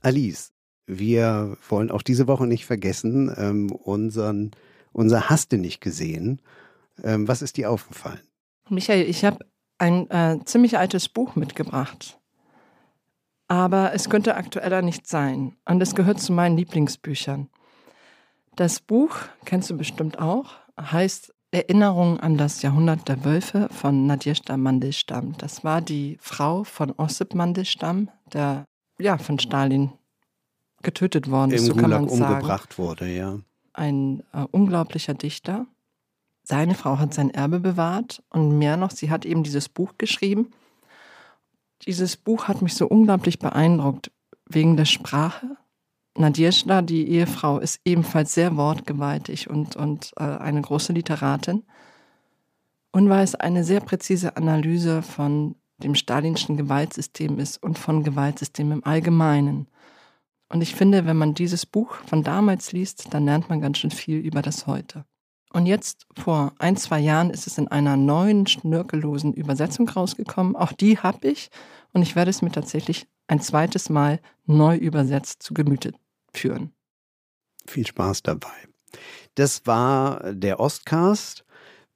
[0.00, 0.52] Alice,
[0.86, 4.52] wir wollen auch diese Woche nicht vergessen, ähm, unseren,
[4.92, 6.40] unser Hast du nicht gesehen.
[7.02, 8.20] Ähm, was ist dir aufgefallen?
[8.70, 9.44] Michael, ich habe
[9.78, 12.18] ein äh, ziemlich altes Buch mitgebracht.
[13.48, 15.56] Aber es könnte aktueller nicht sein.
[15.66, 17.48] Und es gehört zu meinen Lieblingsbüchern.
[18.56, 24.56] Das Buch, kennst du bestimmt auch, heißt Erinnerung an das Jahrhundert der Wölfe von Nadjeshda
[24.56, 25.34] Mandelstam.
[25.36, 28.64] Das war die Frau von Ossip Mandelstam, der
[28.98, 29.92] ja, von Stalin
[30.82, 32.34] getötet worden ist, so kann man sagen.
[32.34, 33.38] umgebracht wurde, ja.
[33.74, 35.66] Ein äh, unglaublicher Dichter.
[36.42, 40.50] Seine Frau hat sein Erbe bewahrt und mehr noch, sie hat eben dieses Buch geschrieben.
[41.82, 44.10] Dieses Buch hat mich so unglaublich beeindruckt
[44.48, 45.58] wegen der Sprache.
[46.18, 51.62] Nadjeshda, die Ehefrau, ist ebenfalls sehr wortgewaltig und, und äh, eine große Literatin
[52.92, 58.78] und war es eine sehr präzise Analyse von dem stalinschen Gewaltsystem ist und von Gewaltsystemen
[58.78, 59.66] im Allgemeinen.
[60.48, 63.90] Und ich finde, wenn man dieses Buch von damals liest, dann lernt man ganz schön
[63.90, 65.04] viel über das heute.
[65.52, 70.56] Und jetzt, vor ein, zwei Jahren, ist es in einer neuen, schnörkellosen Übersetzung rausgekommen.
[70.56, 71.50] Auch die habe ich
[71.92, 75.92] und ich werde es mir tatsächlich ein zweites Mal neu übersetzt zu Gemüte
[76.38, 76.72] führen.
[77.66, 78.48] Viel Spaß dabei.
[79.34, 81.46] Das war der Ostcast.